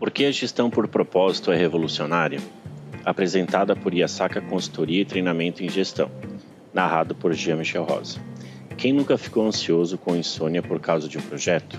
Por 0.00 0.10
que 0.10 0.24
a 0.24 0.32
gestão 0.32 0.70
por 0.70 0.88
propósito 0.88 1.52
é 1.52 1.56
revolucionária? 1.56 2.40
Apresentada 3.04 3.76
por 3.76 3.92
Yasaka 3.92 4.40
Consultoria 4.40 5.02
e 5.02 5.04
Treinamento 5.04 5.62
em 5.62 5.68
Gestão. 5.68 6.10
Narrado 6.72 7.14
por 7.14 7.34
Jean-Michel 7.34 7.84
Rosa. 7.84 8.18
Quem 8.78 8.94
nunca 8.94 9.18
ficou 9.18 9.46
ansioso 9.46 9.98
com 9.98 10.16
insônia 10.16 10.62
por 10.62 10.80
causa 10.80 11.06
de 11.06 11.18
um 11.18 11.20
projeto? 11.20 11.78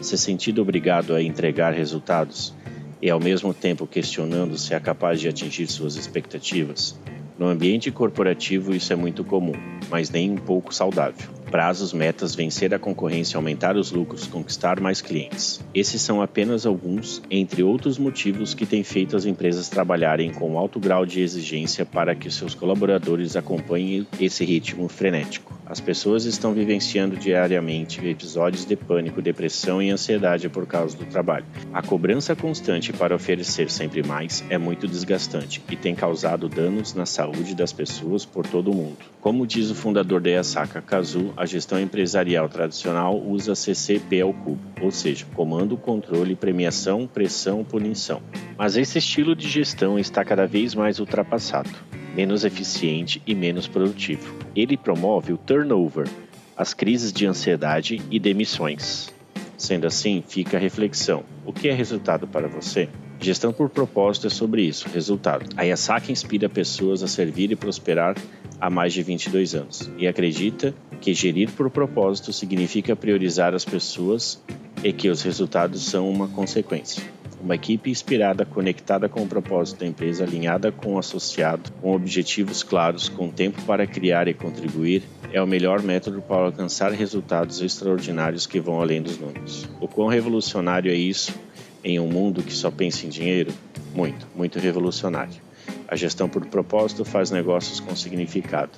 Se 0.00 0.18
sentido 0.18 0.60
obrigado 0.60 1.14
a 1.14 1.22
entregar 1.22 1.72
resultados 1.72 2.52
e 3.00 3.08
ao 3.08 3.20
mesmo 3.20 3.54
tempo 3.54 3.86
questionando 3.86 4.58
se 4.58 4.74
é 4.74 4.80
capaz 4.80 5.20
de 5.20 5.28
atingir 5.28 5.68
suas 5.68 5.94
expectativas? 5.94 6.98
No 7.38 7.46
ambiente 7.46 7.92
corporativo 7.92 8.74
isso 8.74 8.92
é 8.92 8.96
muito 8.96 9.22
comum, 9.22 9.54
mas 9.88 10.10
nem 10.10 10.32
um 10.32 10.36
pouco 10.36 10.74
saudável 10.74 11.41
prazos, 11.52 11.92
metas, 11.92 12.34
vencer 12.34 12.72
a 12.72 12.78
concorrência, 12.78 13.36
aumentar 13.36 13.76
os 13.76 13.92
lucros, 13.92 14.26
conquistar 14.26 14.80
mais 14.80 15.02
clientes. 15.02 15.60
Esses 15.74 16.00
são 16.00 16.22
apenas 16.22 16.64
alguns, 16.64 17.20
entre 17.30 17.62
outros 17.62 17.98
motivos 17.98 18.54
que 18.54 18.64
têm 18.64 18.82
feito 18.82 19.14
as 19.14 19.26
empresas 19.26 19.68
trabalharem 19.68 20.32
com 20.32 20.56
alto 20.58 20.80
grau 20.80 21.04
de 21.04 21.20
exigência 21.20 21.84
para 21.84 22.14
que 22.14 22.30
seus 22.30 22.54
colaboradores 22.54 23.36
acompanhem 23.36 24.06
esse 24.18 24.46
ritmo 24.46 24.88
frenético. 24.88 25.61
As 25.72 25.80
pessoas 25.80 26.26
estão 26.26 26.52
vivenciando 26.52 27.16
diariamente 27.16 28.06
episódios 28.06 28.66
de 28.66 28.76
pânico, 28.76 29.22
depressão 29.22 29.80
e 29.80 29.88
ansiedade 29.88 30.46
por 30.50 30.66
causa 30.66 30.94
do 30.98 31.06
trabalho. 31.06 31.46
A 31.72 31.80
cobrança 31.80 32.36
constante 32.36 32.92
para 32.92 33.16
oferecer 33.16 33.70
sempre 33.70 34.02
mais 34.02 34.44
é 34.50 34.58
muito 34.58 34.86
desgastante 34.86 35.62
e 35.70 35.74
tem 35.74 35.94
causado 35.94 36.46
danos 36.46 36.92
na 36.92 37.06
saúde 37.06 37.54
das 37.54 37.72
pessoas 37.72 38.22
por 38.22 38.46
todo 38.46 38.70
o 38.70 38.74
mundo. 38.74 38.98
Como 39.18 39.46
diz 39.46 39.70
o 39.70 39.74
fundador 39.74 40.20
da 40.20 40.28
Yasaka 40.28 40.82
Kazu, 40.82 41.32
a 41.38 41.46
gestão 41.46 41.80
empresarial 41.80 42.50
tradicional 42.50 43.18
usa 43.18 43.54
CCP 43.54 44.20
ao 44.20 44.34
cubo, 44.34 44.60
ou 44.78 44.90
seja, 44.90 45.24
comando, 45.34 45.78
controle, 45.78 46.36
premiação, 46.36 47.06
pressão, 47.06 47.64
punição. 47.64 48.20
Mas 48.58 48.76
esse 48.76 48.98
estilo 48.98 49.34
de 49.34 49.48
gestão 49.48 49.98
está 49.98 50.22
cada 50.22 50.46
vez 50.46 50.74
mais 50.74 51.00
ultrapassado 51.00 51.70
menos 52.14 52.44
eficiente 52.44 53.22
e 53.26 53.34
menos 53.34 53.66
produtivo. 53.66 54.34
Ele 54.54 54.76
promove 54.76 55.32
o 55.32 55.38
turnover, 55.38 56.08
as 56.56 56.74
crises 56.74 57.12
de 57.12 57.26
ansiedade 57.26 58.00
e 58.10 58.18
demissões. 58.18 59.12
Sendo 59.56 59.86
assim, 59.86 60.22
fica 60.26 60.56
a 60.56 60.60
reflexão: 60.60 61.24
o 61.46 61.52
que 61.52 61.68
é 61.68 61.72
resultado 61.72 62.26
para 62.26 62.48
você? 62.48 62.88
Gestão 63.20 63.52
por 63.52 63.70
propósito 63.70 64.26
é 64.26 64.30
sobre 64.30 64.62
isso, 64.62 64.88
resultado. 64.88 65.48
A 65.56 65.62
Yasaki 65.62 66.10
inspira 66.10 66.48
pessoas 66.48 67.04
a 67.04 67.06
servir 67.06 67.52
e 67.52 67.56
prosperar 67.56 68.16
há 68.60 68.68
mais 68.68 68.92
de 68.92 69.02
22 69.02 69.54
anos 69.54 69.88
e 69.96 70.08
acredita 70.08 70.74
que 71.00 71.14
gerir 71.14 71.48
por 71.52 71.70
propósito 71.70 72.32
significa 72.32 72.96
priorizar 72.96 73.54
as 73.54 73.64
pessoas 73.64 74.42
e 74.82 74.92
que 74.92 75.08
os 75.08 75.22
resultados 75.22 75.84
são 75.84 76.10
uma 76.10 76.26
consequência. 76.26 77.02
Uma 77.42 77.56
equipe 77.56 77.90
inspirada, 77.90 78.44
conectada 78.46 79.08
com 79.08 79.22
o 79.22 79.26
propósito 79.26 79.80
da 79.80 79.86
empresa, 79.86 80.22
alinhada 80.22 80.70
com 80.70 80.94
o 80.94 80.98
associado, 80.98 81.72
com 81.80 81.92
objetivos 81.92 82.62
claros, 82.62 83.08
com 83.08 83.28
tempo 83.30 83.60
para 83.62 83.84
criar 83.84 84.28
e 84.28 84.34
contribuir, 84.34 85.02
é 85.32 85.42
o 85.42 85.46
melhor 85.46 85.82
método 85.82 86.22
para 86.22 86.44
alcançar 86.46 86.92
resultados 86.92 87.60
extraordinários 87.60 88.46
que 88.46 88.60
vão 88.60 88.80
além 88.80 89.02
dos 89.02 89.18
números. 89.18 89.68
O 89.80 89.88
quão 89.88 90.06
revolucionário 90.06 90.92
é 90.92 90.94
isso 90.94 91.34
em 91.82 91.98
um 91.98 92.06
mundo 92.06 92.44
que 92.44 92.52
só 92.52 92.70
pensa 92.70 93.06
em 93.06 93.08
dinheiro? 93.08 93.52
Muito, 93.92 94.24
muito 94.36 94.60
revolucionário. 94.60 95.42
A 95.88 95.96
gestão 95.96 96.28
por 96.28 96.46
propósito 96.46 97.04
faz 97.04 97.32
negócios 97.32 97.80
com 97.80 97.96
significado, 97.96 98.70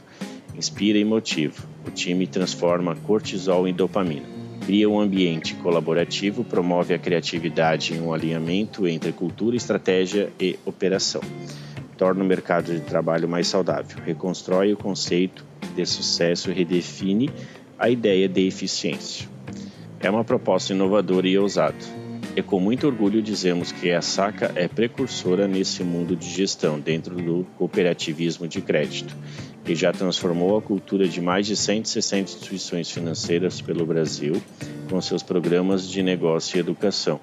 inspira 0.56 0.98
e 0.98 1.04
motiva. 1.04 1.62
O 1.86 1.90
time 1.90 2.26
transforma 2.26 2.96
cortisol 2.96 3.68
em 3.68 3.74
dopamina 3.74 4.33
cria 4.64 4.88
um 4.88 4.98
ambiente 4.98 5.54
colaborativo, 5.56 6.44
promove 6.44 6.94
a 6.94 6.98
criatividade 6.98 7.94
e 7.94 7.98
um 7.98 8.12
alinhamento 8.12 8.86
entre 8.86 9.12
cultura, 9.12 9.56
estratégia 9.56 10.30
e 10.40 10.58
operação. 10.64 11.20
Torna 11.96 12.24
o 12.24 12.26
mercado 12.26 12.72
de 12.72 12.80
trabalho 12.80 13.28
mais 13.28 13.46
saudável, 13.46 13.98
reconstrói 14.04 14.72
o 14.72 14.76
conceito 14.76 15.44
de 15.74 15.86
sucesso 15.86 16.50
e 16.50 16.54
redefine 16.54 17.30
a 17.78 17.88
ideia 17.88 18.28
de 18.28 18.46
eficiência. 18.46 19.28
É 20.00 20.10
uma 20.10 20.24
proposta 20.24 20.72
inovadora 20.72 21.28
e 21.28 21.38
ousada. 21.38 21.76
E 22.36 22.42
com 22.42 22.58
muito 22.58 22.86
orgulho 22.86 23.22
dizemos 23.22 23.70
que 23.70 23.92
a 23.92 24.02
Saca 24.02 24.50
é 24.56 24.66
precursora 24.66 25.46
nesse 25.46 25.84
mundo 25.84 26.16
de 26.16 26.28
gestão 26.28 26.80
dentro 26.80 27.14
do 27.14 27.46
cooperativismo 27.56 28.48
de 28.48 28.60
crédito 28.60 29.14
que 29.64 29.74
já 29.74 29.92
transformou 29.92 30.56
a 30.56 30.62
cultura 30.62 31.08
de 31.08 31.20
mais 31.20 31.46
de 31.46 31.56
160 31.56 32.30
instituições 32.30 32.90
financeiras 32.90 33.60
pelo 33.60 33.86
Brasil 33.86 34.40
com 34.90 35.00
seus 35.00 35.22
programas 35.22 35.88
de 35.88 36.02
negócio 36.02 36.56
e 36.56 36.60
educação 36.60 37.18